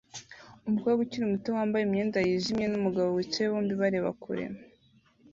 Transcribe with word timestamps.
Umukobwa 0.67 0.99
ukiri 1.01 1.25
muto 1.31 1.49
wambaye 1.57 1.83
imyenda 1.83 2.17
yijimye 2.27 2.65
numugabo 2.69 3.09
wicaye 3.17 3.47
bombi 3.51 3.73
bareba 3.81 4.09
kure 4.21 4.45